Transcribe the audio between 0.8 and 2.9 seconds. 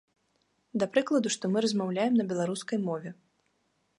Да прыкладу, што мы размаўляем на беларускай